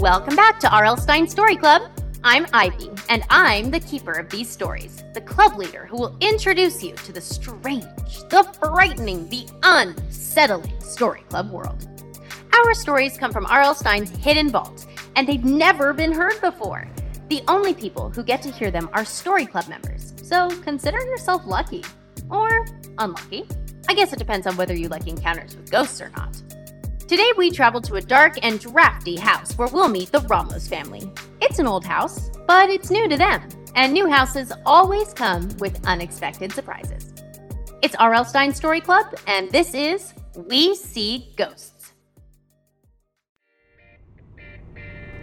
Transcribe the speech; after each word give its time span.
Welcome 0.00 0.34
back 0.34 0.58
to 0.60 0.74
R.L. 0.74 0.96
Stine 0.96 1.28
Story 1.28 1.56
Club. 1.56 1.82
I'm 2.24 2.46
Ivy, 2.54 2.88
and 3.10 3.22
I'm 3.28 3.70
the 3.70 3.80
keeper 3.80 4.12
of 4.12 4.30
these 4.30 4.48
stories, 4.48 5.04
the 5.12 5.20
club 5.20 5.58
leader 5.58 5.84
who 5.84 5.98
will 5.98 6.16
introduce 6.22 6.82
you 6.82 6.94
to 6.94 7.12
the 7.12 7.20
strange, 7.20 7.84
the 8.30 8.50
frightening, 8.58 9.28
the 9.28 9.46
unsettling 9.62 10.80
Story 10.80 11.20
Club 11.28 11.50
world. 11.50 11.86
Our 12.54 12.72
stories 12.72 13.18
come 13.18 13.30
from 13.30 13.44
R.L. 13.44 13.74
Stine's 13.74 14.08
hidden 14.08 14.48
vault, 14.48 14.86
and 15.16 15.28
they've 15.28 15.44
never 15.44 15.92
been 15.92 16.12
heard 16.12 16.40
before. 16.40 16.88
The 17.28 17.42
only 17.46 17.74
people 17.74 18.08
who 18.08 18.22
get 18.22 18.40
to 18.40 18.50
hear 18.50 18.70
them 18.70 18.88
are 18.94 19.04
Story 19.04 19.44
Club 19.44 19.68
members, 19.68 20.14
so 20.22 20.48
consider 20.62 20.98
yourself 20.98 21.42
lucky. 21.44 21.84
Or 22.30 22.66
unlucky. 22.96 23.46
I 23.86 23.92
guess 23.92 24.14
it 24.14 24.18
depends 24.18 24.46
on 24.46 24.56
whether 24.56 24.74
you 24.74 24.88
like 24.88 25.06
encounters 25.08 25.54
with 25.56 25.70
ghosts 25.70 26.00
or 26.00 26.08
not. 26.16 26.40
Today 27.10 27.32
we 27.36 27.50
travel 27.50 27.80
to 27.80 27.96
a 27.96 28.00
dark 28.00 28.38
and 28.44 28.60
drafty 28.60 29.16
house 29.16 29.58
where 29.58 29.66
we'll 29.66 29.88
meet 29.88 30.12
the 30.12 30.20
Ramos 30.20 30.68
family. 30.68 31.10
It's 31.40 31.58
an 31.58 31.66
old 31.66 31.84
house, 31.84 32.30
but 32.46 32.70
it's 32.70 32.88
new 32.88 33.08
to 33.08 33.16
them, 33.16 33.42
and 33.74 33.92
new 33.92 34.08
houses 34.08 34.52
always 34.64 35.12
come 35.12 35.48
with 35.58 35.84
unexpected 35.88 36.52
surprises. 36.52 37.12
It's 37.82 37.96
R.L. 37.96 38.24
Stine 38.24 38.54
Story 38.54 38.80
Club, 38.80 39.12
and 39.26 39.50
this 39.50 39.74
is 39.74 40.14
We 40.36 40.76
See 40.76 41.32
Ghosts. 41.36 41.94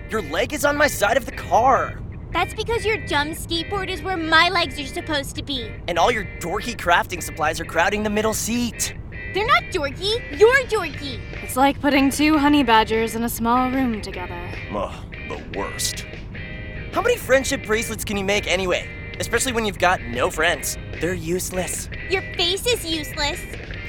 Your 0.10 0.24
leg 0.24 0.52
is 0.52 0.66
on 0.66 0.76
my 0.76 0.88
side 0.88 1.16
of 1.16 1.26
the 1.26 1.32
car, 1.32 2.02
That's 2.34 2.54
because 2.54 2.84
your 2.84 2.98
dumb 3.06 3.30
skateboard 3.30 3.88
is 3.88 4.02
where 4.02 4.18
my 4.18 4.50
legs 4.50 4.78
are 4.78 4.86
supposed 4.86 5.38
to 5.38 5.42
be. 5.42 5.72
and 5.88 5.98
all 5.98 6.12
your 6.12 6.26
dorky 6.42 6.76
crafting 6.76 7.24
supplies 7.24 7.62
are 7.62 7.66
crowding 7.66 8.04
the 8.04 8.10
middle 8.10 8.34
seat. 8.34 8.94
They're 9.34 9.46
not 9.46 9.64
dorky. 9.72 10.40
You're 10.40 10.64
dorky. 10.66 11.20
It's 11.44 11.56
like 11.56 11.80
putting 11.82 12.10
two 12.10 12.38
honey 12.38 12.64
badgers 12.64 13.16
in 13.16 13.24
a 13.24 13.30
small 13.30 13.70
room 13.70 14.02
together. 14.02 14.40
Ugh, 14.74 14.94
the 15.30 15.60
worst. 15.60 16.06
How 16.94 17.02
many 17.02 17.18
friendship 17.18 17.66
bracelets 17.66 18.04
can 18.04 18.18
you 18.18 18.24
make 18.24 18.48
anyway? 18.48 18.90
Especially 19.20 19.52
when 19.52 19.66
you've 19.66 19.80
got 19.80 20.02
no 20.02 20.30
friends. 20.30 20.78
They're 21.00 21.14
useless. 21.14 21.90
Your 22.10 22.22
face 22.36 22.66
is 22.66 22.86
useless. 22.86 23.40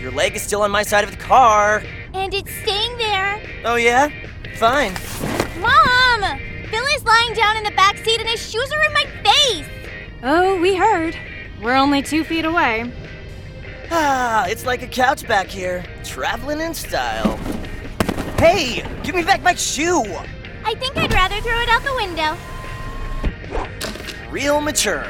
Your 0.00 0.10
leg 0.10 0.36
is 0.36 0.42
still 0.42 0.62
on 0.62 0.70
my 0.70 0.82
side 0.82 1.04
of 1.04 1.10
the 1.10 1.16
car. 1.16 1.82
And 2.12 2.32
it's 2.34 2.52
staying 2.62 2.96
there. 2.98 3.40
Oh, 3.64 3.76
yeah? 3.76 4.08
Fine. 4.56 4.94
Mom! 5.60 6.40
Bill 6.70 6.84
is 6.94 7.04
lying 7.04 7.34
down 7.34 7.56
in 7.56 7.64
the 7.64 7.72
back 7.72 7.96
seat 7.98 8.20
and 8.20 8.28
his 8.28 8.40
shoes 8.50 8.70
are 8.72 8.82
in 8.84 8.92
my 8.92 9.04
face. 9.24 9.66
Oh, 10.22 10.60
we 10.60 10.74
heard. 10.76 11.16
We're 11.62 11.76
only 11.76 12.02
two 12.02 12.24
feet 12.24 12.44
away. 12.44 12.92
Ah, 13.90 14.46
it's 14.46 14.66
like 14.66 14.82
a 14.82 14.86
couch 14.86 15.26
back 15.26 15.46
here. 15.46 15.84
Traveling 16.04 16.60
in 16.60 16.74
style. 16.74 17.36
Hey, 18.38 18.84
give 19.02 19.14
me 19.14 19.22
back 19.22 19.42
my 19.42 19.54
shoe! 19.54 20.04
I 20.64 20.74
think 20.74 20.96
I'd 20.96 21.12
rather 21.12 21.40
throw 21.40 21.58
it 21.60 21.68
out 21.68 21.82
the 21.82 21.94
window. 21.94 22.36
Real 24.30 24.60
mature. 24.60 25.06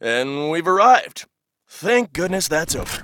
And 0.00 0.50
we've 0.50 0.66
arrived. 0.66 1.26
Thank 1.68 2.12
goodness 2.12 2.48
that's 2.48 2.74
over. 2.74 3.02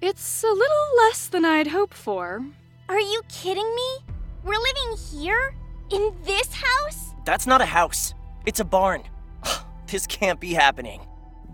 It's 0.00 0.44
a 0.44 0.46
little 0.46 0.96
less 0.98 1.28
than 1.28 1.44
I'd 1.44 1.66
hoped 1.66 1.94
for. 1.94 2.44
Are 2.88 3.00
you 3.00 3.22
kidding 3.28 3.74
me? 3.74 4.04
We're 4.44 4.58
living 4.58 4.96
here? 5.10 5.54
In 5.90 6.14
this 6.24 6.52
house? 6.52 7.07
That's 7.28 7.46
not 7.46 7.60
a 7.60 7.66
house. 7.66 8.14
It's 8.46 8.60
a 8.60 8.64
barn. 8.64 9.02
this 9.86 10.06
can't 10.06 10.40
be 10.40 10.54
happening. 10.54 11.06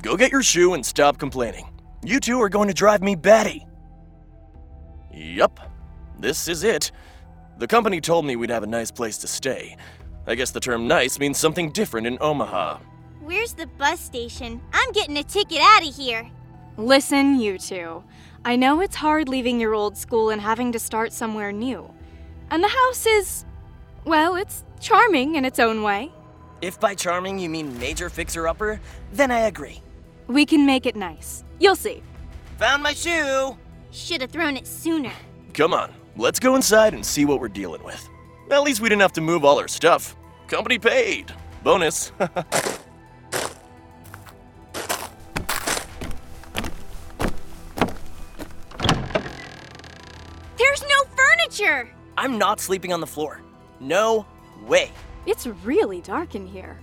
Go 0.02 0.16
get 0.16 0.30
your 0.30 0.44
shoe 0.44 0.74
and 0.74 0.86
stop 0.86 1.18
complaining. 1.18 1.68
You 2.04 2.20
two 2.20 2.40
are 2.42 2.48
going 2.48 2.68
to 2.68 2.74
drive 2.74 3.02
me 3.02 3.16
batty. 3.16 3.66
Yup, 5.12 5.58
this 6.20 6.46
is 6.46 6.62
it. 6.62 6.92
The 7.58 7.66
company 7.66 8.00
told 8.00 8.24
me 8.24 8.36
we'd 8.36 8.50
have 8.50 8.62
a 8.62 8.68
nice 8.68 8.92
place 8.92 9.18
to 9.18 9.26
stay. 9.26 9.76
I 10.28 10.36
guess 10.36 10.52
the 10.52 10.60
term 10.60 10.86
nice 10.86 11.18
means 11.18 11.40
something 11.40 11.72
different 11.72 12.06
in 12.06 12.18
Omaha. 12.20 12.78
Where's 13.20 13.54
the 13.54 13.66
bus 13.66 13.98
station? 13.98 14.60
I'm 14.72 14.92
getting 14.92 15.16
a 15.16 15.24
ticket 15.24 15.58
out 15.60 15.84
of 15.84 15.92
here. 15.92 16.30
Listen, 16.76 17.40
you 17.40 17.58
two. 17.58 18.04
I 18.44 18.54
know 18.54 18.80
it's 18.80 18.94
hard 18.94 19.28
leaving 19.28 19.58
your 19.58 19.74
old 19.74 19.96
school 19.96 20.30
and 20.30 20.40
having 20.40 20.70
to 20.70 20.78
start 20.78 21.12
somewhere 21.12 21.50
new. 21.50 21.92
And 22.52 22.62
the 22.62 22.68
house 22.68 23.06
is. 23.06 23.44
Well, 24.04 24.36
it's 24.36 24.64
charming 24.80 25.36
in 25.36 25.44
its 25.44 25.58
own 25.58 25.82
way. 25.82 26.12
If 26.60 26.78
by 26.80 26.94
charming 26.94 27.38
you 27.38 27.48
mean 27.48 27.78
major 27.78 28.08
fixer 28.08 28.48
upper, 28.48 28.80
then 29.12 29.30
I 29.30 29.40
agree. 29.40 29.82
We 30.26 30.46
can 30.46 30.64
make 30.66 30.86
it 30.86 30.96
nice. 30.96 31.44
You'll 31.58 31.76
see. 31.76 32.02
Found 32.58 32.82
my 32.82 32.94
shoe! 32.94 33.56
Should 33.90 34.20
have 34.22 34.30
thrown 34.30 34.56
it 34.56 34.66
sooner. 34.66 35.12
Come 35.52 35.72
on, 35.72 35.92
let's 36.16 36.40
go 36.40 36.56
inside 36.56 36.94
and 36.94 37.04
see 37.04 37.24
what 37.24 37.40
we're 37.40 37.48
dealing 37.48 37.82
with. 37.82 38.08
At 38.50 38.62
least 38.62 38.80
we 38.80 38.88
didn't 38.88 39.02
have 39.02 39.12
to 39.14 39.20
move 39.20 39.44
all 39.44 39.58
our 39.58 39.68
stuff. 39.68 40.16
Company 40.48 40.78
paid. 40.78 41.32
Bonus. 41.62 42.12
There's 50.56 50.82
no 50.82 51.04
furniture! 51.16 51.90
I'm 52.16 52.38
not 52.38 52.60
sleeping 52.60 52.92
on 52.92 53.00
the 53.00 53.06
floor. 53.06 53.40
No 53.80 54.26
way. 54.66 54.90
It's 55.26 55.46
really 55.46 56.00
dark 56.00 56.34
in 56.34 56.46
here. 56.46 56.78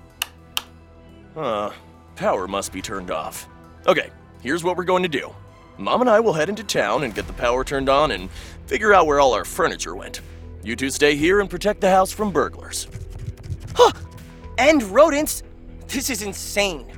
Huh. 1.34 1.72
Power 2.16 2.48
must 2.48 2.72
be 2.74 2.82
turned 2.82 3.12
off. 3.12 3.48
Okay, 3.88 4.10
here's 4.42 4.64
what 4.64 4.78
we're 4.78 4.84
going 4.84 5.04
to 5.04 5.10
do. 5.10 5.34
Mom 5.78 6.02
and 6.02 6.10
I 6.10 6.20
will 6.20 6.34
head 6.34 6.50
into 6.50 6.64
town 6.64 7.04
and 7.04 7.16
get 7.16 7.26
the 7.28 7.34
power 7.34 7.64
turned 7.64 7.90
on 7.90 8.12
and 8.12 8.30
figure 8.68 8.94
out 8.94 9.08
where 9.08 9.20
all 9.20 9.34
our 9.34 9.46
furniture 9.46 9.96
went. 9.96 10.22
You 10.64 10.76
two 10.76 10.90
stay 10.92 11.16
here 11.16 11.40
and 11.40 11.50
protect 11.50 11.82
the 11.82 11.90
house 11.90 12.12
from 12.12 12.32
burglars. 12.32 12.88
Huh! 13.74 13.92
And 14.58 14.84
rodents? 14.84 15.42
This 15.88 16.10
is 16.10 16.22
insane. 16.22 16.92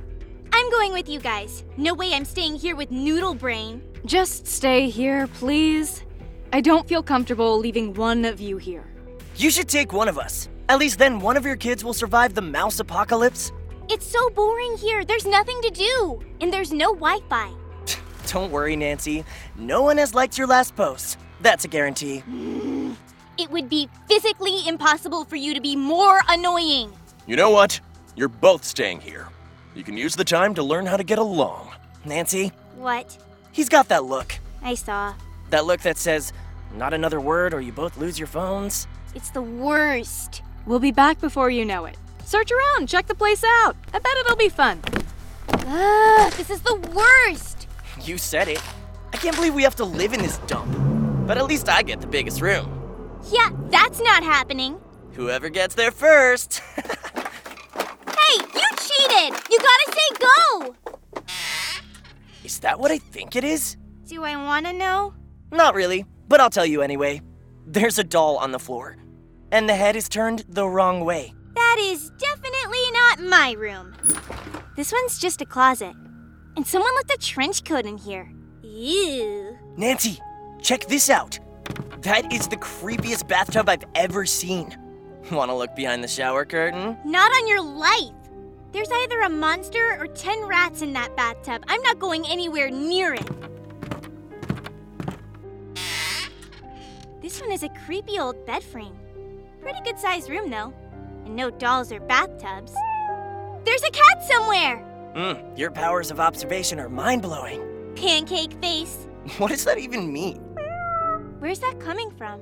I'm 0.52 0.70
going 0.70 0.92
with 0.92 1.08
you 1.08 1.20
guys. 1.20 1.64
No 1.78 1.94
way 1.94 2.14
I'm 2.14 2.26
staying 2.26 2.56
here 2.56 2.76
with 2.76 2.92
Noodle 2.92 3.34
Brain. 3.34 3.82
Just 4.06 4.46
stay 4.48 4.90
here, 4.90 5.28
please. 5.28 6.04
I 6.52 6.62
don't 6.62 6.88
feel 6.88 7.02
comfortable 7.02 7.58
leaving 7.58 7.94
one 7.94 8.26
of 8.26 8.42
you 8.42 8.58
here. 8.58 8.93
You 9.36 9.50
should 9.50 9.68
take 9.70 9.94
one 9.94 10.08
of 10.08 10.18
us. 10.18 10.50
At 10.70 10.80
least 10.80 11.00
then 11.00 11.20
one 11.20 11.38
of 11.38 11.46
your 11.46 11.56
kids 11.56 11.84
will 11.84 11.94
survive 11.94 12.34
the 12.34 12.42
mouse 12.42 12.80
apocalypse. 12.80 13.52
It's 13.90 14.06
so 14.06 14.30
boring 14.30 14.78
here. 14.78 15.04
There's 15.04 15.26
nothing 15.26 15.60
to 15.64 15.70
do. 15.70 16.22
And 16.40 16.54
there's 16.54 16.72
no 16.72 16.94
Wi 16.94 17.20
Fi. 17.30 17.52
Don't 18.28 18.52
worry, 18.52 18.76
Nancy. 18.76 19.26
No 19.58 19.82
one 19.82 19.98
has 19.98 20.14
liked 20.14 20.38
your 20.38 20.48
last 20.48 20.76
post. 20.76 21.18
That's 21.42 21.66
a 21.66 21.68
guarantee. 21.68 22.24
It 23.38 23.50
would 23.50 23.68
be 23.70 23.90
physically 24.08 24.68
impossible 24.68 25.26
for 25.26 25.36
you 25.36 25.54
to 25.54 25.62
be 25.62 25.76
more 25.76 26.22
annoying. 26.30 26.94
You 27.28 27.36
know 27.36 27.50
what? 27.50 27.80
You're 28.16 28.30
both 28.30 28.64
staying 28.64 29.02
here. 29.02 29.28
You 29.76 29.84
can 29.84 29.98
use 29.98 30.16
the 30.16 30.24
time 30.24 30.54
to 30.56 30.64
learn 30.64 30.86
how 30.86 30.98
to 30.98 31.04
get 31.04 31.18
along. 31.18 31.72
Nancy, 32.06 32.52
What? 32.76 33.18
he's 33.52 33.70
got 33.70 33.90
that 33.90 34.04
look. 34.06 34.36
I 34.62 34.76
saw. 34.76 35.14
That 35.50 35.66
look 35.66 35.82
that 35.82 35.98
says, 35.98 36.32
not 36.76 36.94
another 36.94 37.20
word 37.20 37.54
or 37.54 37.60
you 37.62 37.72
both 37.72 37.98
lose 37.98 38.18
your 38.20 38.28
phones. 38.28 38.88
It's 39.16 39.30
the 39.30 39.42
worst. 39.42 40.42
We'll 40.66 40.80
be 40.80 40.92
back 40.92 41.20
before 41.20 41.50
you 41.50 41.66
know 41.66 41.86
it. 41.86 41.98
Search 42.26 42.52
around, 42.52 42.88
check 42.88 43.08
the 43.08 43.16
place 43.16 43.44
out. 43.44 43.76
I 43.94 44.00
bet 44.00 44.18
it'll 44.18 44.38
be 44.38 44.50
fun. 44.50 44.82
Ugh, 45.50 46.34
this 46.34 46.50
is 46.50 46.62
the 46.62 46.76
worst. 46.96 47.68
You 48.02 48.18
said 48.18 48.48
it. 48.48 48.62
I 49.14 49.18
can't 49.18 49.36
believe 49.36 49.54
we 49.54 49.64
have 49.64 49.76
to 49.76 49.86
live 49.86 50.14
in 50.14 50.22
this 50.22 50.38
dump. 50.40 50.76
But 51.28 51.38
at 51.38 51.46
least 51.46 51.70
I 51.70 51.84
get 51.84 52.02
the 52.02 52.08
biggest 52.08 52.42
room. 52.42 52.70
Yeah, 53.32 53.50
that's 53.70 54.00
not 54.02 54.24
happening. 54.24 54.80
Whoever 55.14 55.50
gets 55.50 55.76
there 55.76 55.92
first. 55.92 56.62
Hey, 58.34 58.40
you 58.56 58.62
cheated! 58.78 59.40
You 59.52 59.60
gotta 59.60 59.92
say 59.92 60.18
go! 60.20 60.76
is 62.44 62.60
that 62.60 62.80
what 62.80 62.90
I 62.92 62.98
think 62.98 63.36
it 63.36 63.44
is? 63.44 63.78
Do 64.08 64.24
I 64.24 64.36
wanna 64.36 64.74
know? 64.74 65.14
Not 65.52 65.76
really, 65.76 66.06
but 66.28 66.40
I'll 66.40 66.50
tell 66.50 66.66
you 66.66 66.82
anyway. 66.82 67.22
There's 67.66 68.00
a 68.00 68.04
doll 68.04 68.38
on 68.38 68.52
the 68.52 68.60
floor, 68.60 68.98
and 69.54 69.70
the 69.70 69.76
head 69.76 69.96
is 69.96 70.10
turned 70.10 70.44
the 70.50 70.68
wrong 70.68 71.06
way. 71.06 71.32
That 71.54 71.78
is 71.80 72.10
definitely 72.18 72.92
not 72.92 73.20
my 73.20 73.52
room. 73.52 73.94
This 74.76 74.92
one's 74.92 75.20
just 75.20 75.44
a 75.44 75.46
closet. 75.46 75.94
And 76.58 76.66
someone 76.66 76.94
left 76.96 77.14
a 77.14 77.20
trench 77.20 77.64
coat 77.64 77.86
in 77.86 77.98
here. 77.98 78.34
Ew. 78.64 79.56
Nancy, 79.78 80.20
check 80.60 80.88
this 80.88 81.08
out. 81.08 81.40
That 82.02 82.34
is 82.34 82.48
the 82.48 82.58
creepiest 82.58 83.28
bathtub 83.28 83.70
I've 83.70 83.86
ever 83.94 84.26
seen. 84.26 84.76
Wanna 85.32 85.56
look 85.56 85.76
behind 85.76 86.04
the 86.04 86.08
shower 86.08 86.46
curtain? 86.46 86.98
Not 87.06 87.32
on 87.32 87.48
your 87.48 87.62
life. 87.62 88.12
There's 88.72 88.90
either 88.92 89.22
a 89.22 89.30
monster 89.30 89.98
or 90.00 90.08
10 90.08 90.48
rats 90.48 90.82
in 90.82 90.94
that 90.94 91.16
bathtub. 91.16 91.64
I'm 91.68 91.82
not 91.84 92.00
going 92.00 92.26
anywhere 92.26 92.72
near 92.72 93.14
it. 93.14 93.30
This 97.22 97.40
one 97.40 97.52
is 97.52 97.62
a 97.62 97.70
creepy 97.86 98.18
old 98.18 98.48
bed 98.48 98.64
frame. 98.64 98.98
Pretty 99.64 99.80
good 99.82 99.98
sized 99.98 100.30
room, 100.30 100.50
though. 100.50 100.74
And 101.26 101.36
no 101.36 101.50
dolls 101.50 101.92
or 101.92 102.02
bathtubs. 102.02 102.74
There's 103.64 103.82
a 103.84 103.92
cat 103.92 104.24
somewhere! 104.30 104.78
Hmm, 105.16 105.56
your 105.56 105.72
powers 105.72 106.12
of 106.12 106.20
observation 106.20 106.80
are 106.82 106.90
mind 106.90 107.22
blowing. 107.22 107.62
Pancake 107.96 108.54
face. 108.62 109.08
What 109.38 109.52
does 109.52 109.64
that 109.64 109.78
even 109.78 110.12
mean? 110.12 110.42
Where's 111.40 111.60
that 111.60 111.80
coming 111.80 112.12
from? 112.12 112.42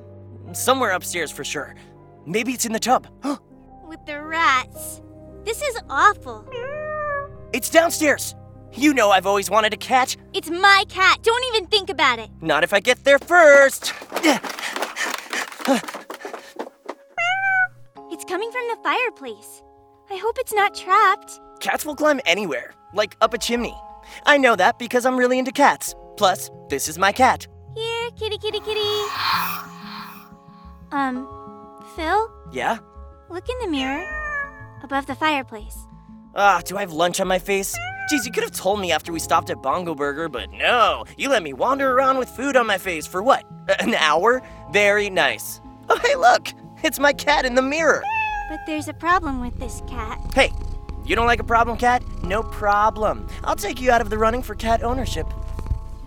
Somewhere 0.51 0.91
upstairs 0.91 1.29
for 1.29 1.44
sure. 1.44 1.75
Maybe 2.25 2.53
it's 2.53 2.65
in 2.65 2.73
the 2.73 2.79
tub. 2.79 3.06
With 3.88 4.03
the 4.07 4.19
rats. 4.19 5.01
This 5.44 5.62
is 5.62 5.77
awful. 5.91 6.44
it's 7.53 7.69
downstairs. 7.69 8.33
You 8.74 8.95
know 8.95 9.12
I've 9.12 9.27
always 9.27 9.47
wanted 9.51 9.74
a 9.74 9.77
cat. 9.77 10.15
It's 10.33 10.50
my 10.50 10.85
cat. 10.89 11.21
Don't 11.21 11.44
even 11.53 11.67
think 11.67 11.91
about 11.91 12.17
it. 12.17 12.31
Not 12.41 12.63
if 12.63 12.74
I 12.74 12.79
get 12.79 13.03
there 13.03 13.19
first. 13.19 13.94
Coming 18.31 18.49
from 18.49 18.65
the 18.69 18.77
fireplace. 18.81 19.61
I 20.09 20.15
hope 20.15 20.37
it's 20.39 20.53
not 20.53 20.73
trapped. 20.73 21.37
Cats 21.59 21.85
will 21.85 21.97
climb 21.97 22.21
anywhere, 22.25 22.73
like 22.93 23.17
up 23.19 23.33
a 23.33 23.37
chimney. 23.37 23.75
I 24.25 24.37
know 24.37 24.55
that 24.55 24.79
because 24.79 25.05
I'm 25.05 25.17
really 25.17 25.37
into 25.37 25.51
cats. 25.51 25.93
Plus, 26.15 26.49
this 26.69 26.87
is 26.87 26.97
my 26.97 27.11
cat. 27.11 27.45
Here, 27.75 28.09
kitty, 28.17 28.37
kitty, 28.37 28.61
kitty. 28.61 28.89
Um, 30.93 31.27
Phil, 31.97 32.31
Yeah? 32.53 32.77
look 33.29 33.49
in 33.49 33.59
the 33.65 33.67
mirror 33.67 34.07
above 34.81 35.07
the 35.07 35.15
fireplace. 35.15 35.77
Ah, 36.33 36.61
do 36.63 36.77
I 36.77 36.79
have 36.79 36.93
lunch 36.93 37.19
on 37.19 37.27
my 37.27 37.37
face? 37.37 37.75
Geez, 38.09 38.25
you 38.25 38.31
could 38.31 38.43
have 38.43 38.53
told 38.53 38.79
me 38.79 38.93
after 38.93 39.11
we 39.11 39.19
stopped 39.19 39.49
at 39.49 39.61
Bongo 39.61 39.93
Burger, 39.93 40.29
but 40.29 40.49
no. 40.53 41.03
You 41.17 41.27
let 41.27 41.43
me 41.43 41.51
wander 41.51 41.91
around 41.91 42.17
with 42.17 42.29
food 42.29 42.55
on 42.55 42.65
my 42.65 42.77
face 42.77 43.05
for 43.05 43.21
what? 43.21 43.43
An 43.81 43.93
hour? 43.93 44.41
Very 44.71 45.09
nice. 45.09 45.59
Oh, 45.89 45.97
hey, 45.97 46.15
look! 46.15 46.47
It's 46.81 46.97
my 46.97 47.11
cat 47.11 47.43
in 47.45 47.55
the 47.55 47.61
mirror. 47.61 48.01
But 48.51 48.65
there's 48.65 48.89
a 48.89 48.94
problem 48.94 49.39
with 49.39 49.57
this 49.59 49.81
cat. 49.88 50.19
Hey, 50.36 50.51
you 51.06 51.15
don't 51.15 51.25
like 51.25 51.39
a 51.39 51.44
problem 51.45 51.77
cat? 51.77 52.03
No 52.21 52.44
problem. 52.44 53.25
I'll 53.45 53.56
take 53.56 53.80
you 53.80 53.92
out 53.92 54.01
of 54.01 54.09
the 54.09 54.18
running 54.18 54.42
for 54.42 54.56
cat 54.56 54.83
ownership. 54.83 55.25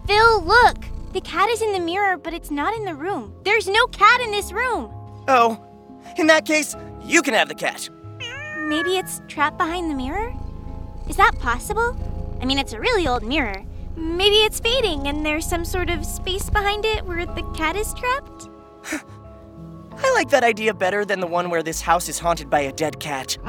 Phil, 0.07 0.45
look! 0.45 0.77
The 1.15 1.23
cat 1.23 1.49
is 1.49 1.63
in 1.63 1.73
the 1.73 1.81
mirror, 1.81 2.19
but 2.19 2.35
it's 2.35 2.51
not 2.51 2.77
in 2.77 2.85
the 2.85 2.95
room. 2.95 3.35
There's 3.45 3.67
no 3.67 3.87
cat 3.87 4.21
in 4.21 4.31
this 4.31 4.53
room. 4.53 4.91
Oh, 5.27 5.59
in 6.19 6.27
that 6.27 6.45
case, 6.45 6.77
you 7.03 7.23
can 7.23 7.33
have 7.33 7.49
the 7.49 7.55
cat. 7.55 7.89
Maybe 8.59 8.99
it's 8.99 9.23
trapped 9.27 9.57
behind 9.57 9.91
the 9.91 9.95
mirror? 9.95 10.31
Is 11.09 11.17
that 11.17 11.39
possible? 11.39 11.97
I 12.43 12.45
mean, 12.45 12.59
it's 12.59 12.75
a 12.75 12.79
really 12.79 13.09
old 13.09 13.23
mirror. 13.23 13.65
Maybe 13.97 14.37
it's 14.45 14.61
fading 14.61 15.09
and 15.09 15.25
there's 15.25 15.47
some 15.47 15.65
sort 15.65 15.89
of 15.89 16.05
space 16.05 16.51
behind 16.51 16.85
it 16.85 17.07
where 17.07 17.25
the 17.25 17.43
cat 17.57 17.75
is 17.75 17.95
trapped? 17.95 18.51
I 20.05 20.13
like 20.13 20.29
that 20.31 20.45
idea 20.45 20.75
better 20.75 21.07
than 21.07 21.21
the 21.21 21.27
one 21.27 21.49
where 21.49 21.63
this 21.63 21.81
house 21.81 22.11
is 22.11 22.19
haunted 22.19 22.51
by 22.51 22.61
a 22.61 22.73
dead 22.73 23.01
cat. 23.01 23.39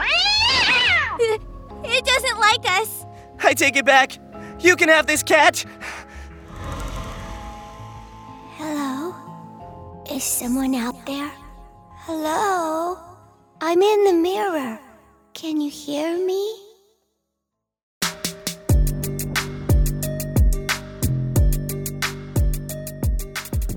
It 1.87 2.03
doesn't 2.03 2.39
like 2.39 2.65
us. 2.81 3.05
I 3.43 3.53
take 3.53 3.75
it 3.75 3.85
back. 3.85 4.17
You 4.59 4.75
can 4.75 4.89
have 4.89 5.05
this 5.05 5.21
cat. 5.21 5.63
Hello? 8.57 9.13
Is 10.11 10.23
someone 10.23 10.73
out 10.73 11.05
there? 11.05 11.31
Hello? 11.99 12.97
I'm 13.61 13.81
in 13.81 14.03
the 14.03 14.13
mirror. 14.13 14.79
Can 15.33 15.61
you 15.61 15.69
hear 15.69 16.17
me? 16.25 16.55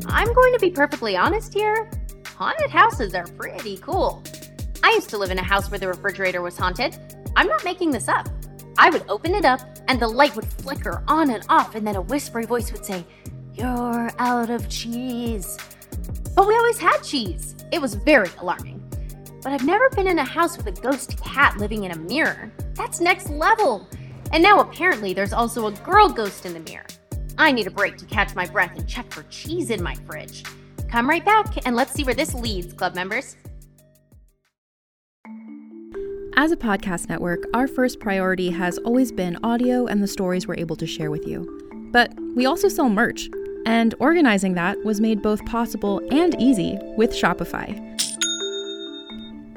I'm 0.07 0.33
going 0.33 0.53
to 0.55 0.59
be 0.61 0.71
perfectly 0.71 1.17
honest 1.17 1.53
here. 1.53 1.91
Haunted 2.39 2.71
houses 2.71 3.15
are 3.15 3.27
pretty 3.27 3.79
cool. 3.79 4.23
I 4.85 4.91
used 4.91 5.11
to 5.11 5.19
live 5.19 5.33
in 5.33 5.41
a 5.41 5.43
house 5.43 5.73
where 5.73 5.81
the 5.81 5.89
refrigerator 5.89 6.41
was 6.41 6.57
haunted. 6.57 6.97
I'm 7.35 7.49
not 7.49 7.65
making 7.65 7.91
this 7.91 8.07
up. 8.07 8.29
I 8.79 8.91
would 8.91 9.03
open 9.09 9.35
it 9.35 9.45
up, 9.45 9.61
and 9.89 9.99
the 9.99 10.07
light 10.07 10.37
would 10.37 10.45
flicker 10.45 11.03
on 11.09 11.31
and 11.31 11.45
off, 11.49 11.75
and 11.75 11.85
then 11.85 11.97
a 11.97 12.01
whispery 12.01 12.47
voice 12.47 12.71
would 12.71 12.85
say, 12.85 13.05
You're 13.55 14.13
out 14.21 14.51
of 14.51 14.69
cheese. 14.69 15.59
But 16.37 16.47
we 16.47 16.55
always 16.55 16.79
had 16.79 16.99
cheese. 16.99 17.57
It 17.73 17.83
was 17.83 17.95
very 17.95 18.31
alarming. 18.39 18.89
But 19.43 19.51
I've 19.51 19.67
never 19.67 19.91
been 19.91 20.07
in 20.07 20.21
a 20.21 20.25
house 20.25 20.57
with 20.57 20.69
a 20.69 20.81
ghost 20.81 21.21
cat 21.21 21.57
living 21.57 21.83
in 21.83 21.91
a 21.91 21.99
mirror. 21.99 22.53
That's 22.75 23.01
next 23.01 23.31
level. 23.31 23.89
And 24.31 24.45
now 24.45 24.61
apparently 24.61 25.13
there's 25.13 25.33
also 25.33 25.67
a 25.67 25.73
girl 25.73 26.09
ghost 26.09 26.47
in 26.47 26.55
the 26.55 26.61
mirror. 26.61 26.87
I 27.37 27.51
need 27.51 27.67
a 27.67 27.73
break 27.73 27.97
to 27.97 28.05
catch 28.05 28.37
my 28.37 28.47
breath 28.47 28.77
and 28.77 28.89
check 28.89 29.13
for 29.13 29.25
cheese 29.25 29.71
in 29.71 29.83
my 29.83 29.97
fridge. 30.07 30.45
Come 30.91 31.09
right 31.09 31.25
back 31.25 31.67
and 31.67 31.77
let's 31.77 31.93
see 31.93 32.05
where 32.05 32.15
this 32.15 32.35
leads, 32.35 32.73
club 32.73 32.95
members. 32.95 33.37
As 36.37 36.53
a 36.53 36.57
podcast 36.57 37.09
network, 37.09 37.45
our 37.53 37.67
first 37.67 37.99
priority 37.99 38.51
has 38.51 38.79
always 38.79 39.11
been 39.11 39.39
audio 39.43 39.87
and 39.87 40.03
the 40.03 40.07
stories 40.07 40.47
we're 40.47 40.55
able 40.55 40.77
to 40.77 40.87
share 40.87 41.11
with 41.11 41.27
you. 41.27 41.91
But 41.93 42.13
we 42.37 42.47
also 42.47 42.69
sell 42.69 42.89
merch, 42.89 43.29
and 43.67 43.95
organizing 43.99 44.55
that 44.55 44.83
was 44.85 45.01
made 45.01 45.21
both 45.21 45.45
possible 45.47 46.01
and 46.13 46.41
easy 46.41 46.79
with 46.97 47.11
Shopify. 47.11 47.88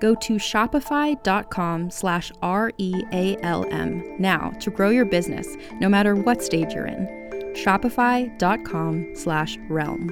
Go 0.00 0.14
to 0.16 0.34
shopify.com 0.34 1.90
slash 1.90 2.32
R-E-A-L-M 2.42 4.16
now 4.18 4.50
to 4.60 4.70
grow 4.70 4.88
your 4.88 5.04
business, 5.04 5.56
no 5.74 5.88
matter 5.88 6.16
what 6.16 6.42
stage 6.42 6.72
you're 6.72 6.86
in. 6.86 7.06
Shopify.com 7.54 9.14
slash 9.14 9.58
realm. 9.68 10.10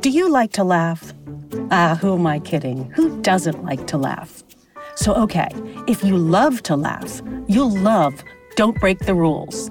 Do 0.00 0.10
you 0.10 0.30
like 0.30 0.52
to 0.52 0.64
laugh? 0.64 1.12
Ah, 1.70 1.98
who 2.00 2.14
am 2.14 2.26
I 2.26 2.38
kidding? 2.40 2.90
Who 2.90 3.20
doesn't 3.22 3.64
like 3.64 3.86
to 3.88 3.98
laugh? 3.98 4.42
So, 4.94 5.14
okay, 5.14 5.48
if 5.86 6.02
you 6.02 6.16
love 6.16 6.62
to 6.64 6.76
laugh, 6.76 7.22
you'll 7.46 7.76
love 7.76 8.22
Don't 8.56 8.78
Break 8.80 9.00
the 9.00 9.14
Rules. 9.14 9.70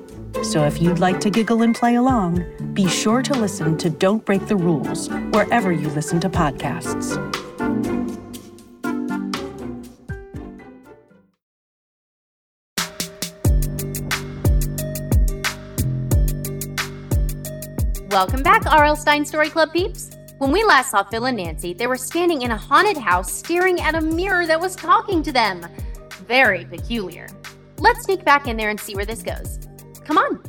So 0.43 0.65
if 0.65 0.81
you'd 0.81 0.99
like 0.99 1.19
to 1.19 1.29
giggle 1.29 1.61
and 1.61 1.73
play 1.73 1.95
along, 1.95 2.43
be 2.73 2.87
sure 2.87 3.21
to 3.21 3.33
listen 3.35 3.77
to 3.77 3.91
Don't 3.91 4.25
Break 4.25 4.47
the 4.47 4.55
Rules 4.55 5.07
wherever 5.31 5.71
you 5.71 5.87
listen 5.89 6.19
to 6.19 6.29
podcasts. 6.29 7.15
Welcome 18.09 18.41
back, 18.41 18.65
R.L. 18.65 18.95
Stine 18.95 19.25
Story 19.25 19.49
Club 19.49 19.71
peeps. 19.71 20.09
When 20.39 20.51
we 20.51 20.63
last 20.63 20.89
saw 20.89 21.03
Phil 21.03 21.25
and 21.25 21.37
Nancy, 21.37 21.73
they 21.73 21.85
were 21.85 21.95
standing 21.95 22.41
in 22.41 22.51
a 22.51 22.57
haunted 22.57 22.97
house 22.97 23.31
staring 23.31 23.79
at 23.79 23.93
a 23.93 24.01
mirror 24.01 24.47
that 24.47 24.59
was 24.59 24.75
talking 24.75 25.21
to 25.21 25.31
them. 25.31 25.65
Very 26.27 26.65
peculiar. 26.65 27.27
Let's 27.77 28.03
sneak 28.05 28.25
back 28.25 28.47
in 28.47 28.57
there 28.57 28.69
and 28.69 28.79
see 28.79 28.95
where 28.95 29.05
this 29.05 29.21
goes. 29.21 29.59
Come 30.11 30.17
on. 30.17 30.43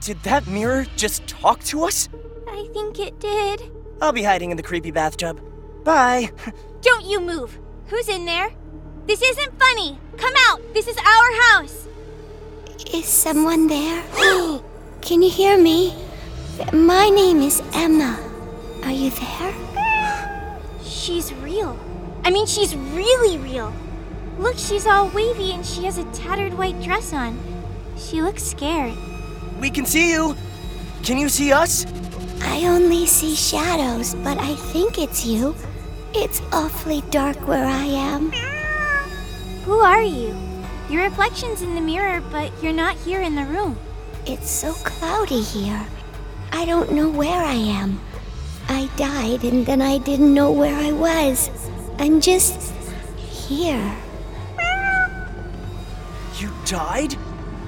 Did 0.00 0.20
that 0.24 0.44
mirror 0.48 0.86
just 0.96 1.24
talk 1.28 1.62
to 1.70 1.84
us? 1.84 2.08
I 2.48 2.68
think 2.72 2.98
it 2.98 3.20
did. 3.20 3.62
I'll 4.02 4.10
be 4.10 4.24
hiding 4.24 4.50
in 4.50 4.56
the 4.56 4.62
creepy 4.64 4.90
bathtub. 4.90 5.40
Bye. 5.84 6.32
Don't 6.80 7.04
you 7.04 7.20
move. 7.20 7.56
Who's 7.86 8.08
in 8.08 8.24
there? 8.24 8.50
This 9.06 9.22
isn't 9.22 9.56
funny. 9.56 10.00
Come 10.16 10.32
out. 10.48 10.60
This 10.74 10.88
is 10.88 10.96
our 10.96 11.42
house. 11.52 11.86
Is 12.92 13.04
someone 13.04 13.68
there? 13.68 14.02
Can 15.00 15.22
you 15.22 15.30
hear 15.30 15.56
me? 15.56 15.94
My 16.72 17.08
name 17.08 17.40
is 17.40 17.62
Emma. 17.72 18.18
Are 18.82 18.90
you 18.90 19.10
there? 19.10 20.70
She's 20.82 21.32
real. 21.34 21.78
I 22.24 22.30
mean, 22.30 22.46
she's 22.46 22.74
really 22.74 23.38
real. 23.38 23.72
Look, 24.38 24.58
she's 24.58 24.86
all 24.86 25.08
wavy 25.08 25.52
and 25.52 25.64
she 25.64 25.84
has 25.84 25.98
a 25.98 26.04
tattered 26.12 26.54
white 26.54 26.80
dress 26.80 27.12
on. 27.12 27.38
She 27.96 28.20
looks 28.20 28.42
scared. 28.42 28.94
We 29.60 29.70
can 29.70 29.86
see 29.86 30.10
you. 30.10 30.36
Can 31.02 31.18
you 31.18 31.28
see 31.28 31.52
us? 31.52 31.86
I 32.42 32.66
only 32.66 33.06
see 33.06 33.34
shadows, 33.34 34.14
but 34.16 34.38
I 34.38 34.54
think 34.54 34.98
it's 34.98 35.24
you. 35.24 35.54
It's 36.14 36.40
awfully 36.52 37.02
dark 37.10 37.36
where 37.46 37.64
I 37.66 37.84
am. 37.84 38.32
Who 39.64 39.78
are 39.78 40.02
you? 40.02 40.36
Your 40.90 41.04
reflection's 41.04 41.62
in 41.62 41.74
the 41.74 41.80
mirror, 41.80 42.22
but 42.30 42.52
you're 42.62 42.72
not 42.72 42.96
here 42.96 43.22
in 43.22 43.34
the 43.34 43.44
room. 43.46 43.78
It's 44.26 44.50
so 44.50 44.72
cloudy 44.72 45.40
here. 45.40 45.86
I 46.52 46.64
don't 46.64 46.92
know 46.92 47.08
where 47.08 47.42
I 47.42 47.54
am. 47.54 48.00
I 48.68 48.88
died 48.96 49.44
and 49.44 49.66
then 49.66 49.82
I 49.82 49.98
didn't 49.98 50.32
know 50.32 50.50
where 50.50 50.74
I 50.74 50.92
was. 50.92 51.50
I'm 51.98 52.20
just 52.20 52.72
here. 53.18 53.96
Died? 56.64 57.16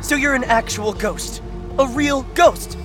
So 0.00 0.16
you're 0.16 0.34
an 0.34 0.44
actual 0.44 0.92
ghost. 0.92 1.42
A 1.78 1.86
real 1.86 2.22
ghost. 2.34 2.78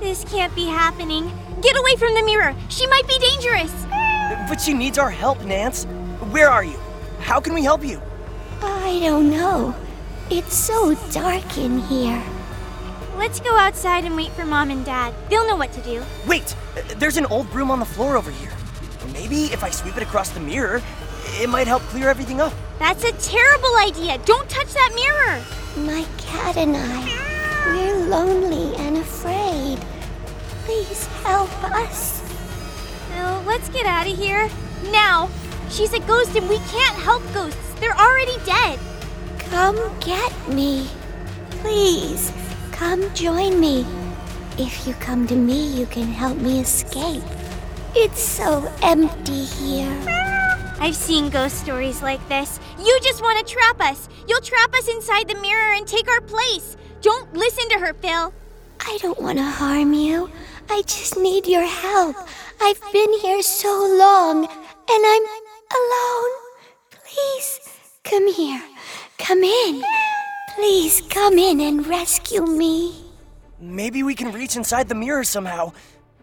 This 0.00 0.24
can't 0.24 0.54
be 0.54 0.66
happening. 0.66 1.30
Get 1.60 1.76
away 1.76 1.96
from 1.96 2.14
the 2.14 2.22
mirror. 2.24 2.54
She 2.68 2.86
might 2.86 3.06
be 3.06 3.18
dangerous. 3.18 3.72
But 4.48 4.60
she 4.60 4.72
needs 4.72 4.98
our 4.98 5.10
help, 5.10 5.42
Nance. 5.44 5.84
Where 6.30 6.48
are 6.48 6.64
you? 6.64 6.78
How 7.20 7.38
can 7.38 7.52
we 7.52 7.62
help 7.62 7.84
you? 7.84 8.00
I 8.62 8.98
don't 9.00 9.30
know. 9.30 9.74
It's 10.30 10.54
so 10.54 10.94
dark 11.12 11.58
in 11.58 11.80
here. 11.80 12.22
Let's 13.16 13.38
go 13.40 13.54
outside 13.56 14.04
and 14.04 14.16
wait 14.16 14.30
for 14.32 14.46
mom 14.46 14.70
and 14.70 14.84
dad. 14.84 15.14
They'll 15.28 15.46
know 15.46 15.56
what 15.56 15.72
to 15.72 15.80
do. 15.82 16.02
Wait, 16.26 16.56
uh, 16.76 16.80
there's 16.96 17.18
an 17.18 17.26
old 17.26 17.50
broom 17.50 17.70
on 17.70 17.78
the 17.78 17.84
floor 17.84 18.16
over 18.16 18.30
here. 18.30 18.52
Maybe 19.12 19.44
if 19.46 19.62
I 19.62 19.70
sweep 19.70 19.96
it 19.98 20.02
across 20.02 20.30
the 20.30 20.40
mirror, 20.40 20.80
it 21.40 21.48
might 21.48 21.66
help 21.66 21.82
clear 21.82 22.08
everything 22.08 22.40
up. 22.40 22.52
That's 22.78 23.04
a 23.04 23.12
terrible 23.12 23.76
idea. 23.80 24.18
Don't 24.24 24.48
touch 24.48 24.72
that 24.72 24.92
mirror. 24.94 25.40
My 25.86 26.04
cat 26.18 26.56
and 26.56 26.76
I, 26.76 27.66
we're 27.66 28.06
lonely 28.08 28.74
and 28.76 28.98
afraid. 28.98 29.78
Please 30.64 31.06
help 31.24 31.50
us. 31.64 32.20
Phil, 33.08 33.42
let's 33.46 33.68
get 33.68 33.86
out 33.86 34.06
of 34.06 34.16
here. 34.16 34.48
Now. 34.90 35.28
She's 35.72 35.94
a 35.94 36.00
ghost 36.00 36.36
and 36.36 36.46
we 36.50 36.58
can't 36.58 36.96
help 36.96 37.22
ghosts. 37.32 37.72
They're 37.80 37.96
already 37.96 38.36
dead. 38.44 38.78
Come 39.38 39.78
get 40.00 40.30
me. 40.46 40.86
Please, 41.62 42.30
come 42.72 43.02
join 43.14 43.58
me. 43.58 43.86
If 44.58 44.86
you 44.86 44.92
come 44.94 45.26
to 45.28 45.34
me, 45.34 45.68
you 45.68 45.86
can 45.86 46.08
help 46.08 46.36
me 46.36 46.60
escape. 46.60 47.22
It's 47.94 48.20
so 48.20 48.70
empty 48.82 49.44
here. 49.44 50.21
I've 50.82 50.96
seen 50.96 51.30
ghost 51.30 51.60
stories 51.60 52.02
like 52.02 52.28
this. 52.28 52.58
You 52.76 52.98
just 53.04 53.22
want 53.22 53.38
to 53.38 53.54
trap 53.54 53.80
us. 53.80 54.08
You'll 54.26 54.40
trap 54.40 54.74
us 54.74 54.88
inside 54.88 55.28
the 55.28 55.36
mirror 55.36 55.74
and 55.74 55.86
take 55.86 56.08
our 56.08 56.20
place. 56.20 56.76
Don't 57.02 57.32
listen 57.34 57.68
to 57.68 57.78
her, 57.78 57.94
Phil. 57.94 58.34
I 58.80 58.98
don't 59.00 59.20
want 59.22 59.38
to 59.38 59.44
harm 59.44 59.92
you. 59.92 60.28
I 60.68 60.82
just 60.82 61.16
need 61.16 61.46
your 61.46 61.64
help. 61.64 62.16
I've 62.60 62.82
been 62.92 63.16
here 63.20 63.42
so 63.42 63.70
long, 63.96 64.44
and 64.44 64.50
I'm 64.90 65.22
alone. 65.70 66.30
Please, 66.90 67.60
come 68.02 68.26
here. 68.32 68.60
Come 69.18 69.44
in. 69.44 69.84
Please 70.56 71.00
come 71.08 71.38
in 71.38 71.60
and 71.60 71.86
rescue 71.86 72.44
me. 72.44 73.04
Maybe 73.60 74.02
we 74.02 74.16
can 74.16 74.32
reach 74.32 74.56
inside 74.56 74.88
the 74.88 74.96
mirror 74.96 75.22
somehow. 75.22 75.74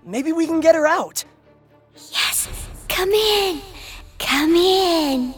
Maybe 0.05 0.33
we 0.33 0.45
can 0.45 0.59
get 0.59 0.75
her 0.75 0.85
out. 0.85 1.23
Yes, 2.11 2.49
come 2.89 3.11
in. 3.11 3.61
Come 4.19 4.55
in. 4.55 5.33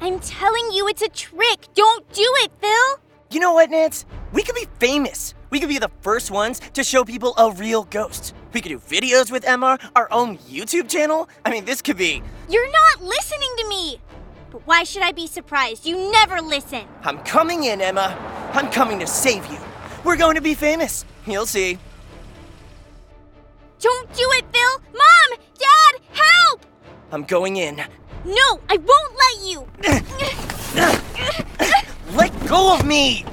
I'm 0.00 0.18
telling 0.20 0.72
you, 0.72 0.88
it's 0.88 1.02
a 1.02 1.08
trick. 1.08 1.68
Don't 1.74 2.10
do 2.12 2.26
it, 2.38 2.50
Phil. 2.60 3.00
You 3.30 3.40
know 3.40 3.52
what, 3.52 3.70
Nance? 3.70 4.04
We 4.32 4.42
could 4.42 4.54
be 4.54 4.66
famous. 4.78 5.34
We 5.50 5.60
could 5.60 5.68
be 5.68 5.78
the 5.78 5.90
first 6.00 6.30
ones 6.30 6.60
to 6.72 6.82
show 6.82 7.04
people 7.04 7.34
a 7.38 7.52
real 7.52 7.84
ghost. 7.84 8.34
We 8.52 8.60
could 8.60 8.70
do 8.70 8.78
videos 8.78 9.30
with 9.30 9.44
Emma, 9.44 9.78
our 9.94 10.08
own 10.10 10.38
YouTube 10.38 10.88
channel. 10.88 11.28
I 11.44 11.50
mean, 11.50 11.64
this 11.64 11.80
could 11.82 11.96
be. 11.96 12.22
You're 12.48 12.70
not 12.70 13.02
listening 13.02 13.50
to 13.58 13.68
me. 13.68 14.00
But 14.50 14.66
why 14.66 14.84
should 14.84 15.02
I 15.02 15.12
be 15.12 15.26
surprised? 15.26 15.86
You 15.86 16.10
never 16.12 16.40
listen. 16.40 16.86
I'm 17.02 17.18
coming 17.18 17.64
in, 17.64 17.80
Emma. 17.80 18.16
I'm 18.52 18.70
coming 18.70 19.00
to 19.00 19.06
save 19.06 19.46
you. 19.46 19.58
We're 20.04 20.16
going 20.16 20.36
to 20.36 20.40
be 20.40 20.54
famous. 20.54 21.04
You'll 21.26 21.46
see. 21.46 21.78
Don't 23.80 24.12
do 24.14 24.28
it, 24.32 24.44
Phil. 24.52 24.82
Mom! 24.92 25.03
I'm 27.14 27.22
going 27.22 27.58
in. 27.58 27.76
No, 28.24 28.60
I 28.68 28.76
won't 28.76 29.14
let 29.22 29.46
you! 29.48 29.68
Let 32.16 32.46
go 32.48 32.74
of 32.74 32.84
me! 32.84 33.24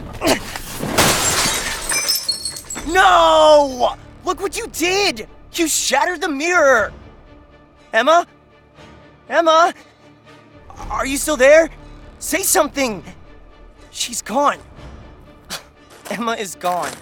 No! 2.88 3.96
Look 4.24 4.40
what 4.40 4.56
you 4.56 4.68
did! 4.68 5.28
You 5.54 5.68
shattered 5.68 6.22
the 6.22 6.30
mirror! 6.30 6.94
Emma? 7.92 8.28
Emma? 9.28 9.74
Are 10.92 11.08
you 11.08 11.18
still 11.18 11.38
there? 11.38 11.72
Say 12.20 12.44
something! 12.44 13.04
She's 13.90 14.22
gone. 14.22 14.60
Emma 16.12 16.34
is 16.34 16.54
gone. 16.54 16.94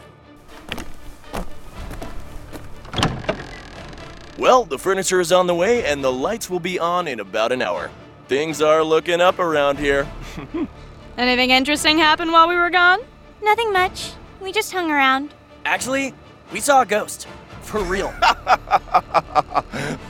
Well, 4.40 4.64
the 4.64 4.80
furniture 4.80 5.20
is 5.20 5.34
on 5.34 5.48
the 5.48 5.54
way 5.54 5.84
and 5.84 6.02
the 6.02 6.14
lights 6.14 6.50
will 6.50 6.62
be 6.62 6.80
on 6.80 7.10
in 7.10 7.20
about 7.20 7.52
an 7.52 7.62
hour. 7.62 7.92
Things 8.30 8.62
are 8.62 8.86
looking 8.86 9.20
up 9.20 9.38
around 9.38 9.78
here. 9.78 10.08
Anything 11.18 11.50
interesting 11.50 11.98
happen 11.98 12.32
while 12.32 12.48
we 12.48 12.56
were 12.56 12.70
gone? 12.70 13.02
Nothing 13.44 13.74
much. 13.74 14.14
We 14.40 14.54
just 14.54 14.72
hung 14.72 14.90
around. 14.90 15.34
Actually, 15.66 16.14
we 16.54 16.62
saw 16.62 16.84
a 16.84 16.86
ghost. 16.86 17.28
For 17.64 17.84
real. 17.84 18.14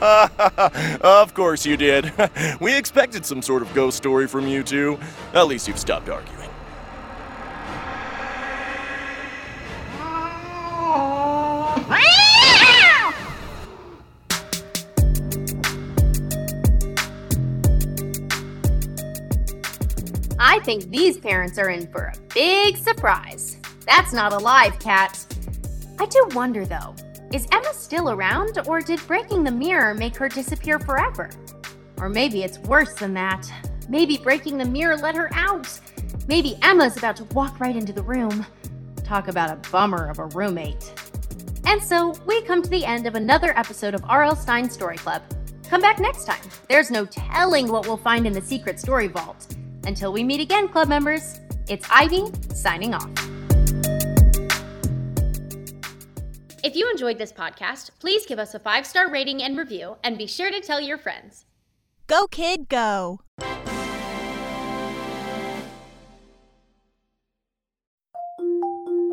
of 0.00 1.34
course 1.34 1.66
you 1.66 1.76
did. 1.76 2.12
we 2.60 2.76
expected 2.76 3.26
some 3.26 3.42
sort 3.42 3.62
of 3.62 3.74
ghost 3.74 3.96
story 3.96 4.28
from 4.28 4.46
you 4.46 4.62
two. 4.62 4.96
At 5.34 5.48
least 5.48 5.66
you've 5.66 5.76
stopped 5.76 6.08
arguing. 6.08 6.39
I 20.60 20.62
think 20.62 20.90
these 20.90 21.16
parents 21.16 21.58
are 21.58 21.70
in 21.70 21.86
for 21.86 22.12
a 22.14 22.20
big 22.34 22.76
surprise. 22.76 23.56
That's 23.86 24.12
not 24.12 24.34
a 24.34 24.38
live 24.38 24.78
cat. 24.78 25.24
I 25.98 26.04
do 26.04 26.28
wonder 26.34 26.66
though, 26.66 26.94
is 27.32 27.46
Emma 27.50 27.72
still 27.72 28.10
around 28.10 28.58
or 28.68 28.82
did 28.82 29.00
breaking 29.06 29.42
the 29.42 29.50
mirror 29.50 29.94
make 29.94 30.14
her 30.16 30.28
disappear 30.28 30.78
forever? 30.78 31.30
Or 31.96 32.10
maybe 32.10 32.42
it's 32.42 32.58
worse 32.58 32.92
than 32.92 33.14
that. 33.14 33.50
Maybe 33.88 34.18
breaking 34.18 34.58
the 34.58 34.66
mirror 34.66 34.98
let 34.98 35.14
her 35.14 35.30
out. 35.32 35.80
Maybe 36.28 36.58
Emma's 36.60 36.98
about 36.98 37.16
to 37.16 37.24
walk 37.32 37.58
right 37.58 37.74
into 37.74 37.94
the 37.94 38.02
room. 38.02 38.44
Talk 39.02 39.28
about 39.28 39.50
a 39.50 39.70
bummer 39.70 40.10
of 40.10 40.18
a 40.18 40.26
roommate. 40.26 40.92
And 41.64 41.82
so 41.82 42.14
we 42.26 42.42
come 42.42 42.60
to 42.60 42.68
the 42.68 42.84
end 42.84 43.06
of 43.06 43.14
another 43.14 43.58
episode 43.58 43.94
of 43.94 44.04
R.L. 44.06 44.36
Stine 44.36 44.68
Story 44.68 44.98
Club. 44.98 45.22
Come 45.70 45.80
back 45.80 45.98
next 45.98 46.26
time. 46.26 46.42
There's 46.68 46.90
no 46.90 47.06
telling 47.06 47.68
what 47.68 47.86
we'll 47.86 47.96
find 47.96 48.26
in 48.26 48.34
the 48.34 48.42
secret 48.42 48.78
story 48.78 49.06
vault. 49.06 49.56
Until 49.90 50.12
we 50.12 50.22
meet 50.22 50.40
again, 50.40 50.68
club 50.68 50.86
members, 50.86 51.40
it's 51.68 51.84
Ivy 51.90 52.30
signing 52.54 52.94
off. 52.94 53.10
If 56.62 56.76
you 56.76 56.88
enjoyed 56.88 57.18
this 57.18 57.32
podcast, 57.32 57.90
please 57.98 58.24
give 58.24 58.38
us 58.38 58.54
a 58.54 58.60
five 58.60 58.86
star 58.86 59.10
rating 59.10 59.42
and 59.42 59.58
review, 59.58 59.96
and 60.04 60.16
be 60.16 60.28
sure 60.28 60.52
to 60.52 60.60
tell 60.60 60.80
your 60.80 60.96
friends. 60.96 61.44
Go, 62.06 62.28
kid, 62.28 62.68
go. 62.68 63.22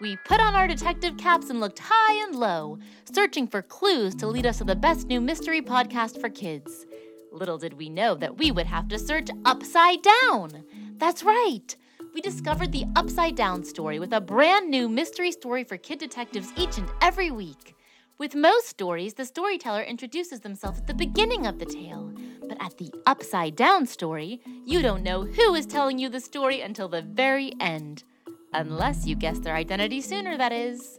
We 0.00 0.16
put 0.16 0.40
on 0.40 0.54
our 0.54 0.68
detective 0.68 1.16
caps 1.16 1.50
and 1.50 1.58
looked 1.58 1.80
high 1.82 2.24
and 2.24 2.36
low, 2.36 2.78
searching 3.12 3.48
for 3.48 3.62
clues 3.62 4.14
to 4.16 4.28
lead 4.28 4.46
us 4.46 4.58
to 4.58 4.64
the 4.64 4.76
best 4.76 5.08
new 5.08 5.20
mystery 5.20 5.60
podcast 5.60 6.20
for 6.20 6.28
kids. 6.28 6.86
Little 7.32 7.58
did 7.58 7.72
we 7.72 7.90
know 7.90 8.14
that 8.14 8.38
we 8.38 8.52
would 8.52 8.66
have 8.66 8.86
to 8.88 8.98
search 8.98 9.28
upside 9.44 9.98
down. 10.02 10.62
That's 10.98 11.24
right. 11.24 11.74
We 12.14 12.20
discovered 12.20 12.70
the 12.70 12.84
Upside 12.94 13.34
Down 13.34 13.64
story 13.64 13.98
with 13.98 14.12
a 14.12 14.20
brand 14.20 14.70
new 14.70 14.88
mystery 14.88 15.32
story 15.32 15.64
for 15.64 15.76
kid 15.76 15.98
detectives 15.98 16.52
each 16.56 16.78
and 16.78 16.88
every 17.02 17.32
week. 17.32 17.74
With 18.18 18.36
most 18.36 18.68
stories, 18.68 19.14
the 19.14 19.24
storyteller 19.24 19.82
introduces 19.82 20.40
themselves 20.40 20.78
at 20.78 20.86
the 20.86 20.94
beginning 20.94 21.44
of 21.44 21.58
the 21.58 21.66
tale. 21.66 22.12
But 22.48 22.56
at 22.60 22.78
the 22.78 22.92
Upside 23.06 23.56
Down 23.56 23.84
story, 23.84 24.40
you 24.64 24.80
don't 24.80 25.02
know 25.02 25.24
who 25.24 25.54
is 25.56 25.66
telling 25.66 25.98
you 25.98 26.08
the 26.08 26.20
story 26.20 26.60
until 26.60 26.88
the 26.88 27.02
very 27.02 27.52
end. 27.60 28.04
Unless 28.52 29.06
you 29.06 29.14
guess 29.14 29.38
their 29.38 29.54
identity 29.54 30.00
sooner, 30.00 30.36
that 30.38 30.52
is. 30.52 30.98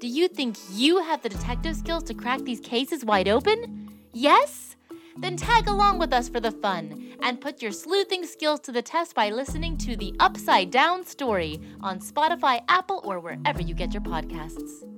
Do 0.00 0.06
you 0.06 0.28
think 0.28 0.56
you 0.72 1.02
have 1.02 1.22
the 1.22 1.28
detective 1.28 1.76
skills 1.76 2.04
to 2.04 2.14
crack 2.14 2.40
these 2.40 2.60
cases 2.60 3.04
wide 3.04 3.28
open? 3.28 3.90
Yes? 4.12 4.76
Then 5.16 5.36
tag 5.36 5.68
along 5.68 5.98
with 5.98 6.12
us 6.12 6.28
for 6.28 6.40
the 6.40 6.52
fun 6.52 7.16
and 7.22 7.40
put 7.40 7.62
your 7.62 7.72
sleuthing 7.72 8.24
skills 8.24 8.60
to 8.60 8.72
the 8.72 8.82
test 8.82 9.14
by 9.14 9.30
listening 9.30 9.76
to 9.78 9.96
the 9.96 10.14
Upside 10.20 10.70
Down 10.70 11.04
Story 11.04 11.60
on 11.80 11.98
Spotify, 11.98 12.62
Apple, 12.68 13.00
or 13.04 13.18
wherever 13.18 13.60
you 13.60 13.74
get 13.74 13.92
your 13.92 14.02
podcasts. 14.02 14.97